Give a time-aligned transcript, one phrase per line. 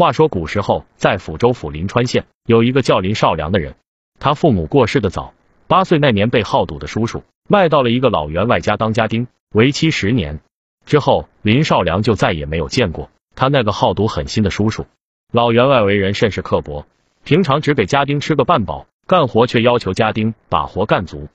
[0.00, 3.74] 话说古时候，在抚州府临川县有一个叫林少良的人，
[4.18, 5.34] 他父母过世的早，
[5.66, 10.40] 八岁那年被好赌的叔叔卖到了一个老员外家当家丁，为期十年。
[10.86, 14.86] 之后，林少良就再也没有见过他那个好赌狠心的叔叔。
[15.34, 16.86] 老员外为人甚是刻薄，
[17.22, 21.28] 平常只给家丁吃个半饱，干活却要求家丁把活干足。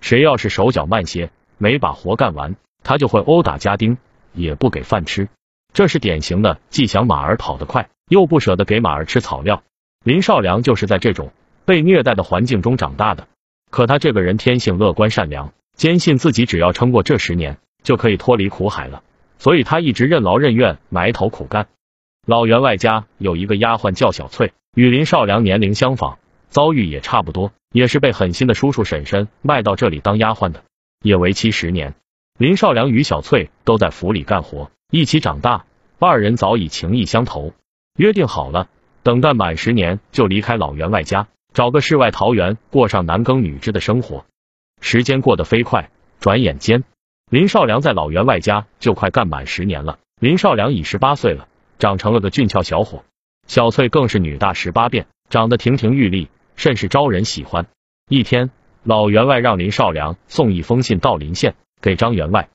[0.00, 2.54] 谁要是手脚慢些，没把活干完，
[2.84, 3.98] 他就会殴打家丁，
[4.32, 5.28] 也不给饭吃。
[5.72, 7.88] 这是典型的既想马儿跑得快。
[8.08, 9.62] 又不舍得给马儿吃草料，
[10.04, 11.32] 林少良就是在这种
[11.64, 13.28] 被虐待的环境中长大的。
[13.70, 19.02] 可他这个人天性乐观善良，坚信自己只要撑过这十年，就可以脱离苦海了。
[19.38, 21.66] 所以他一直任劳任怨，埋头苦干。
[22.26, 30.62] 老员外家有一个丫鬟叫小翠，与林少良年龄相仿，遭遇也差不多，也是被狠心的叔叔婶婶卖到这里当丫鬟的，
[31.02, 31.94] 也为期十年。
[32.38, 35.66] 林少良与小翠都在府里干活，一起长大，
[35.98, 37.52] 二人早已情意相投。
[37.96, 38.68] 约定好了，
[39.04, 44.24] 等干满十年就离开老员外家，找个世外桃源，过上男耕女织的生活。
[44.80, 46.82] 时间过得飞快，转眼间，
[47.30, 50.00] 林少良在老员外家就快干满十年了。
[50.20, 51.46] 林少良已十八岁了，
[51.78, 53.04] 长成了个俊俏小伙。
[53.46, 57.66] 小翠更是女大十八变，长得亭亭玉立，甚是招人喜欢。
[58.08, 58.50] 一天，
[58.82, 62.48] 老员外让林少良送一封信到临县给张员外。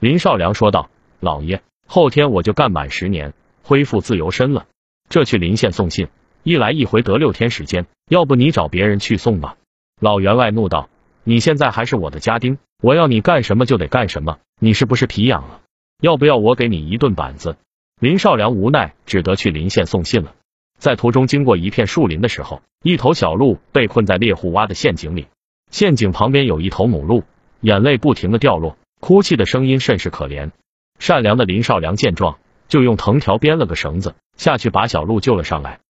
[0.00, 4.66] 林少良说道：“老爷，后天我就干满十年，恢复自由身了。”
[5.10, 6.06] 这去临县送信，
[6.44, 9.56] 一来一回得六天时间，要不你找别人去送吧。
[10.00, 10.88] 老员外怒道
[11.24, 15.62] ：“你现在还是我的家丁，我要你干什么就得干什么，你是不是皮痒了？
[16.00, 17.56] 要不要我给你一顿板子？”
[18.00, 20.32] 林少良无奈，只得去临县送信了。
[20.78, 25.26] 在途中经过一片树林的时候，一头小鹿被困在猎户挖的陷阱里，
[25.72, 27.24] 陷阱旁边有一头母鹿，
[27.60, 30.52] 眼泪不停的掉落，哭泣的声音甚是可怜。
[31.00, 32.38] 善良的林少良见状，
[32.70, 34.14] 就用藤条编了个绳子。
[34.38, 35.80] 下去把小鹿救了上来。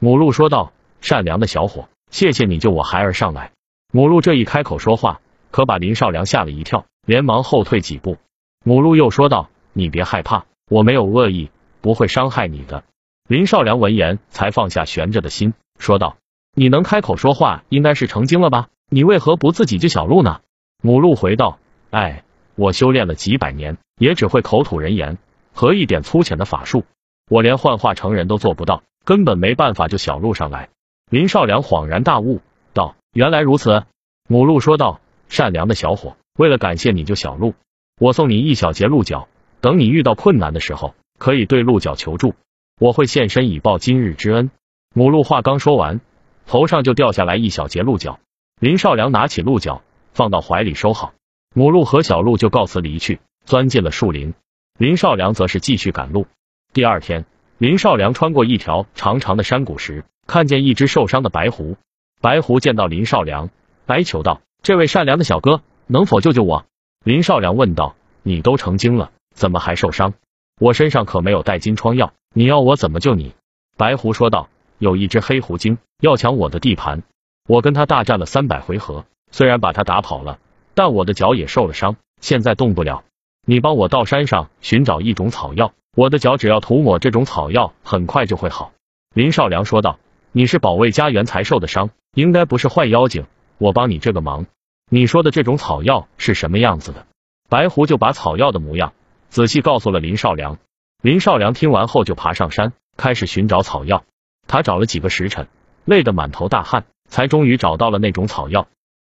[0.00, 0.72] 母鹿说道
[1.02, 3.52] ：“善良的小伙，谢谢你救我孩儿上来。”
[3.92, 8.16] 母鹿这一开口说话，可把林少良吓了一跳，连忙后退几步。
[8.64, 11.50] 母鹿又说道：“你别害怕，我没有恶意，
[11.82, 12.84] 不会伤害你的。”
[13.28, 16.16] 林少良闻言才放下悬着的心，说道
[16.56, 18.68] ：“你能开口说话，应该是成精了吧？
[18.88, 20.40] 你为何不自己救小鹿呢？”
[20.82, 21.58] 母鹿回道
[21.90, 22.24] ：“哎，
[22.54, 25.18] 我修炼了几百年，也只会口吐人言
[25.58, 26.84] 和一点粗浅的法术。”
[27.28, 30.68] 我连幻化成人都做不到，根本没办法救小鹿上来。
[31.10, 32.40] 林少良恍然大悟，
[32.72, 33.82] 道：“原来如此。”
[34.30, 37.54] 母鹿说道：“善良的小伙，为了感谢你救小鹿，
[38.00, 39.28] 我送你一小节鹿角，
[39.60, 42.34] 等你遇到困难的时候，可以对鹿角求助，
[42.80, 44.50] 我会现身以报今日之恩。”
[44.94, 46.00] 母鹿话刚说完，
[46.46, 48.20] 头上就掉下来一小节鹿角。
[48.58, 49.82] 林少良拿起鹿角，
[50.14, 51.12] 放到怀里收好。
[51.54, 54.32] 母鹿和小鹿就告辞离去，钻进了树林。
[54.78, 56.28] 林少良则是继续赶路。
[56.72, 57.24] 第二天，
[57.58, 61.76] 林少良穿过一条长长的山谷时，看见一只受伤的白狐。
[62.20, 63.50] 白狐见到林少良，
[63.86, 66.64] 哀求道：“这位善良的小哥，能否救救我？”
[67.02, 70.14] 林少良问道：“你都成精了，怎么还受伤？
[70.60, 73.32] 我身上可没有带金疮药，你要我怎么救你？”
[73.76, 77.02] 白狐说道：“有一只黑狐精要抢我的地盘，
[77.48, 80.38] 我跟他大战了三百回合，虽然把他打跑了，
[80.74, 83.02] 但我的脚也受了伤，现在动不了。
[83.50, 88.72] 你帮我到山上寻找一种草药。”我的脚只要涂抹这种草药，很快就会好。”
[89.14, 89.98] 林少良说道。
[90.32, 93.24] “你是保卫家园才受的伤，应该不是坏妖精。
[93.56, 94.44] 我帮你这个忙。
[94.90, 97.06] 你说的这种草药是什么样子的？”
[97.48, 98.92] 白狐就把草药的模样
[99.30, 100.58] 仔细告诉了林少良。
[101.02, 104.04] 林少良听完后就爬上山，开始寻找草药。
[104.46, 105.48] 他找了几个时辰，
[105.86, 108.68] 累得满头大汗，才终于找到了那种草药。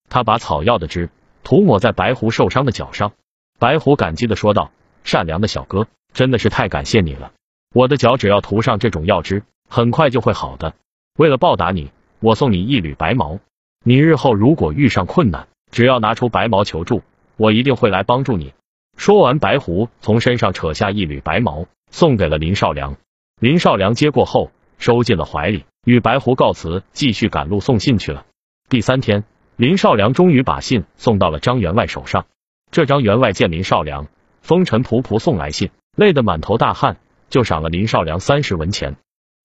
[0.09, 1.11] 他把草药的汁
[1.45, 3.13] 涂抹在白狐受伤的脚上。
[3.63, 4.73] 白狐感激的说道
[5.07, 7.31] ：“善良的小哥。”真的是太感谢你了，
[7.73, 10.75] 我的脚只要涂上这种药汁，很快就会好的。
[11.17, 13.39] 为了报答你，我送你一缕白毛，
[13.85, 17.03] 你日后如果遇上困难，只要拿出白毛求助，
[17.37, 18.53] 我一定会来帮助你。
[18.97, 22.97] 说完，白狐从身上扯下一缕白毛，送给了林少良。
[23.41, 28.27] 林少良接过后，收进了怀里，与白狐告辞，继续赶路送信去了。
[28.69, 29.23] 第三天，
[29.55, 32.27] 林少良终于把信送到了张员外手上。
[32.73, 34.09] 这张员外见林少良
[34.41, 35.71] 风尘仆仆送来信。
[35.95, 36.97] 累得满头大汗，
[37.29, 38.97] 就赏了林少良三十文钱。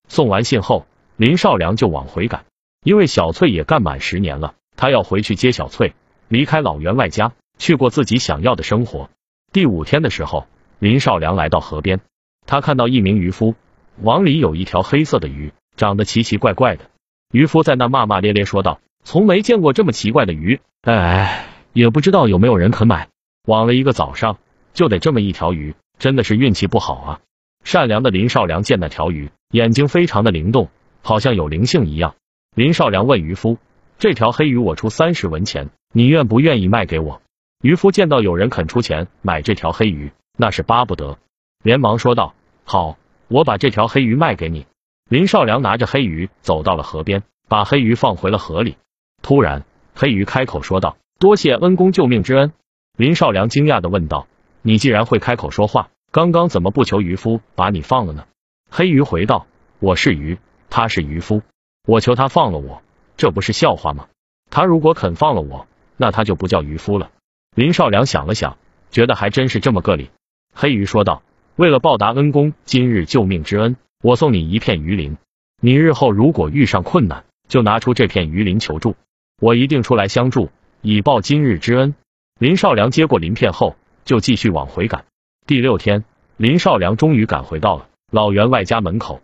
[0.07, 0.88] 送完信后，
[1.18, 2.45] 林少良就往回赶，
[2.85, 5.94] 因为小翠也干满十年了，他要回去接小翠，
[6.29, 9.09] 离开老员外家，去过自己想要的生活。
[9.51, 10.47] 第五天的时候，
[10.79, 12.00] 林少良来到河边，
[12.45, 13.56] 他看到一名渔夫，
[14.01, 16.85] 网里有一条黑色的鱼，长得奇奇怪怪的。
[17.33, 23.09] 渔夫在那骂骂咧咧说道：“从没见过这么奇怪的鱼，哎，也不知道有没有人肯买。
[23.47, 24.38] 网了一个早上，
[24.73, 27.19] 就得这么一条鱼。”真的是运气不好啊！
[27.63, 30.69] 善良的林少良见那条鱼，眼睛非常的灵动，
[31.01, 32.13] 好像有灵性一样。
[32.55, 33.57] 林少良问渔夫
[33.97, 37.19] ：“这条黑鱼我出三十文钱，你愿不愿意卖给我？”
[37.63, 41.17] 渔夫见到有人肯出钱买这条黑鱼，那是巴不得，
[41.63, 42.95] 连忙说道：“好，
[43.27, 44.67] 我把这条黑鱼卖给你。”
[45.09, 48.77] 林少良拿着黑鱼走到了河边，把黑鱼放回了河里。
[49.23, 49.65] 突然，
[49.95, 52.53] 黑鱼开口说道：“多谢恩公救命之恩。”
[52.97, 54.27] 林少良惊讶的问道
[54.63, 58.25] ：“你既然会开口说话，刚刚怎么不求渔夫把你放了呢？”
[58.71, 59.45] 黑鱼回道
[59.77, 60.39] ：“我是鱼，
[60.71, 61.44] 他是渔夫。”
[61.85, 62.81] 我求他放了我，
[63.15, 64.07] 这不是笑话吗？
[64.49, 67.11] 他如果肯放了我，那他就不叫渔夫了。
[67.55, 68.57] 林少良想了想，
[68.89, 70.09] 觉得还真是这么个理。
[70.55, 71.21] 黑鱼说道
[71.55, 75.17] ：“为了报答恩公今日救命之恩，我送你一片鱼鳞。
[75.61, 78.95] 你日后如果遇上困难，就拿出这片鱼鳞求助，
[79.39, 80.50] 我一定出来相助，
[80.81, 81.93] 以报今日之恩。”
[82.39, 83.75] 林少良接过鳞片后，
[84.06, 85.06] 就继续往回赶。
[85.45, 86.04] 第六天，
[86.38, 89.22] 林少良终于赶回到了老员外家门口。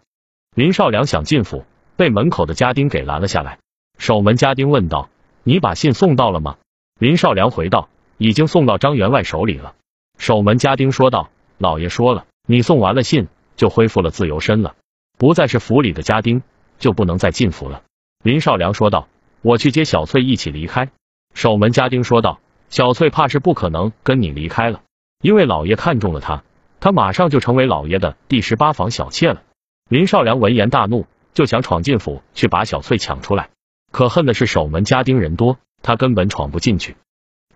[0.56, 1.66] 林少良想进府。
[1.96, 3.60] 被门口的家丁给拦了下来。
[4.00, 5.10] 守门家丁问道
[5.46, 6.58] ：“你把信送到了吗？”
[7.00, 7.88] 林少良回道
[8.18, 9.76] ：“已经送到张员外手里了。”
[10.18, 11.30] 守门家丁说道
[11.60, 14.76] ：“老爷说了，你送完了信就恢复了自由身了，
[15.20, 16.42] 不再是府里的家丁，
[16.80, 17.84] 就不能再进府了。”
[18.24, 19.08] 林少良说道
[19.44, 20.90] ：“我去接小翠一起离开。”
[21.36, 22.40] 守门家丁说道
[22.74, 24.82] ：“小翠怕是不可能跟你离开了，
[25.22, 26.42] 因为老爷看中了她，
[26.80, 29.44] 她马上就成为老爷的第十八房小妾了。”
[29.92, 31.06] 林少良闻言大怒。
[31.36, 33.50] 就想闯进府去把小翠抢出来，
[33.92, 36.96] 可恨的是守门家丁人多，他根本闯不进去。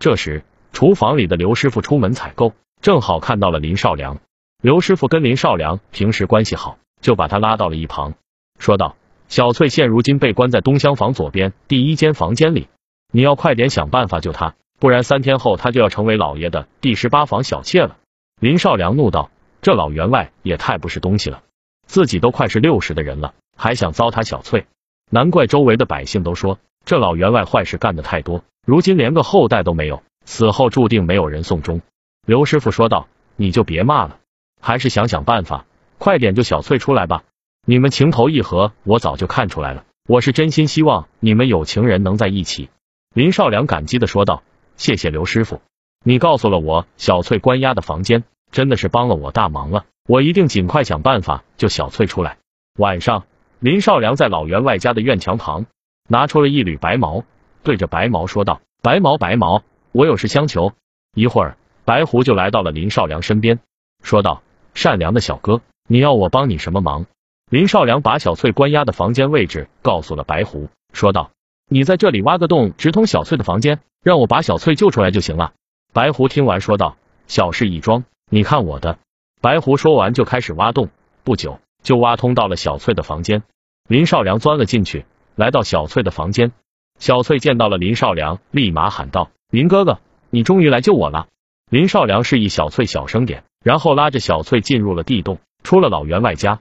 [0.00, 0.42] 这时，
[0.72, 4.18] 厨房里的刘师傅出门采购，正好看到了林少良。
[4.60, 8.14] 刘师傅跟林少良平时关系好，就把他拉到了一旁，
[8.58, 8.96] 说道
[9.28, 12.66] ：“小翠现如今被关在东厢房左边第一间房间里，
[13.12, 17.96] 你要快点想办法救她，不然三天后他就要成为老爷的第十八房小妾了。”
[18.40, 19.30] 林少良怒道
[19.62, 21.42] ：“这老员外也太不是东西了，
[21.86, 24.66] 自己都快是六十的人了。”还想糟蹋小翠，
[25.10, 31.82] 难怪周围的百姓都说这老员外坏事干的太多，如今连个后代都没有，死后注定没有人送终。
[32.24, 34.20] 刘师傅说道：“你就别骂了，
[34.60, 35.66] 还是想想办法，
[35.98, 37.24] 快点救小翠出来吧。
[37.66, 42.68] 你们情投意合，我早就看出来了，我是真心希望你们有情人能在一起。”
[43.12, 44.44] 林少良感激的说道
[44.78, 45.60] ：“谢谢刘师傅，
[46.02, 52.38] 你告诉了我小翠关押的房间，真的是帮了我大忙了，我一定尽快想办法救小翠出来。”
[52.78, 53.24] 晚上。
[53.60, 55.66] 林少良在老员外家的院墙旁
[56.06, 57.24] 拿出了一缕白毛，
[57.64, 60.74] 对着白毛说道：“白毛，白毛，我有事相求。”
[61.12, 63.58] 一会儿，白狐就来到了林少良身边，
[64.04, 67.06] 说道：“善良的小哥，你要我帮你什么忙？”
[67.50, 71.32] 林少良把小翠关押的房间位置告诉了白狐，说道
[71.68, 75.52] ：“你在这里挖个洞，直通小翠的房间，让我把小翠救出来就行了。”
[75.94, 76.96] 白狐听完说道
[77.28, 78.98] ：“小事一桩，你看我的。”
[79.40, 80.88] 白狐说完就开始挖洞，
[81.24, 81.60] 不久。
[81.80, 83.44] 就挖通到了小翠的房间，
[83.88, 85.06] 林少良钻了进去，
[85.36, 86.50] 来到小翠的房间。
[86.98, 91.28] 小翠见到了林少良，立马喊道：“林哥哥，你终于来救我了！”
[91.70, 96.60] 林少良示意小翠小声点，然后拉着小翠进入了地洞，出了老员外家。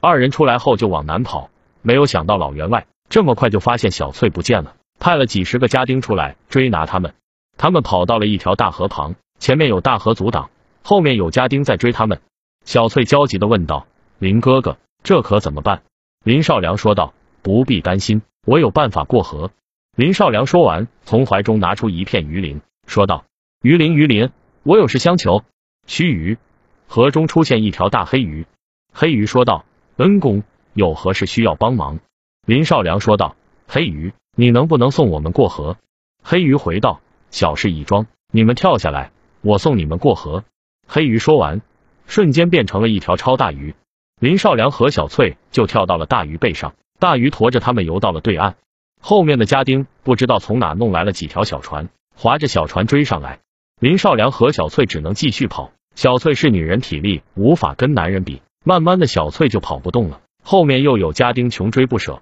[0.00, 1.50] 二人出来后就往南跑，
[1.82, 7.14] 没有想到老员外这么快就发现小翠不见了，派了几十个家丁出来追拿他们。
[7.56, 10.50] 他们跑到了一条大河旁，前面有大河阻挡，
[10.82, 12.20] 后面有家丁在追他们。
[12.64, 13.86] 小翠焦急的问道。
[14.18, 15.82] 林哥哥，这可怎么办？
[16.24, 17.12] 林少良说道
[17.42, 19.50] ：“不必担心，我有办法过河。”
[19.96, 23.24] 林少良说完，从怀中拿出一片鱼鳞，说道
[23.62, 24.30] ：“鱼鳞，鱼鳞，
[24.62, 25.42] 我有事相求。”
[25.88, 26.38] 须臾，
[26.86, 28.46] 河中出现一条大黑鱼。
[28.92, 29.64] 黑鱼说道
[29.98, 31.98] ：“恩公，有何事需要帮忙？”
[32.44, 33.36] 林少良说道
[33.68, 35.76] ：“黑鱼，你能不能送我们过河？”
[36.24, 40.42] 黑鱼回道：“小事一桩，你们跳下来，我送你们过河。”
[40.88, 41.62] 黑鱼说完，
[42.08, 43.76] 瞬间变成了一条超大鱼。
[44.18, 48.56] 林少良和小翠就跳到了大鱼背上，大鱼驮着他们游到了对岸。
[49.00, 53.38] 后面的家丁不知道从哪弄来了几条小船，划着小船追上来。
[53.78, 55.70] 林少良和小翠只能继续跑。
[55.94, 60.20] 小翠是女人，体力无法跟男人比，慢慢的小翠就跑不动了。
[60.42, 62.20] 后面又有家丁穷追不舍，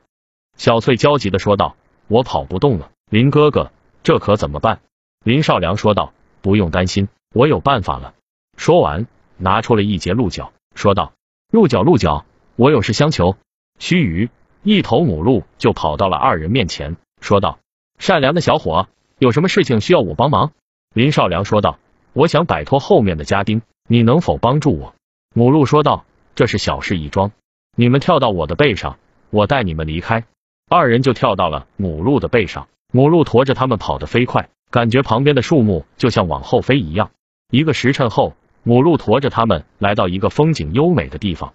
[0.60, 1.74] 小翠焦急的说道
[2.06, 4.82] ：“我跑不动了，林哥哥，这可怎么办？”
[5.24, 6.12] 林少良说道
[6.42, 8.12] ：“不用担心，我有办法了。”
[8.58, 9.06] 说完，
[9.38, 11.14] 拿出了一截鹿角，说道。
[11.50, 12.26] 鹿角，鹿角，
[12.56, 13.38] 我有事相求。
[13.78, 14.28] 须臾，
[14.62, 17.58] 一头母鹿就跑到了二人面前，说道
[17.98, 18.86] ：“善良的小伙，
[19.16, 20.52] 有什么事情需要我帮忙？”
[20.92, 21.78] 林少良说道
[22.12, 24.94] ：“我想摆脱后面的家丁，你能否帮助我？”
[25.34, 26.04] 母鹿说道
[26.36, 27.32] ：“这是小事一桩，
[27.74, 28.98] 你们跳到我的背上，
[29.30, 30.26] 我带你们离开。”
[30.72, 37.10] 二人就跳到了母鹿的背上，母鹿驮着他们跑得飞快，感觉旁边的树木就像往后飞一样。
[37.50, 41.54] 一个时辰后，母鹿驮着他们来到一个风景优美的地方。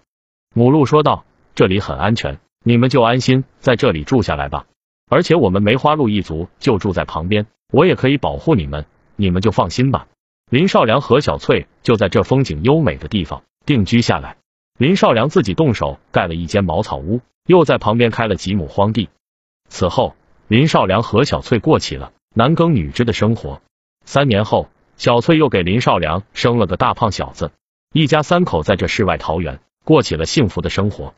[0.54, 1.24] 母鹿说道
[1.56, 4.66] ：“这里很安全，你们就安心在这里住下来吧。
[5.08, 8.84] 而且我们梅花鹿一族就住在旁边，我也可以保护你们，
[9.16, 10.08] 你们就放心吧。”
[10.52, 14.36] 林少良和小翠就在这风景优美的地方定居下来。
[14.78, 19.08] 林少良自己动手盖了一间茅草屋，又在旁边开了几亩荒地。
[19.68, 20.14] 此后，
[20.48, 23.60] 林少良和小翠过起了男耕女织的生活。
[24.04, 27.50] 三年后，小翠又给林少良生了个大胖小子，
[27.92, 31.14] 一家三口在这世外桃源过起了幸福的生活。